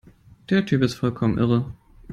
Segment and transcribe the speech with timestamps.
[0.49, 1.75] Der Typ ist vollkommen irre!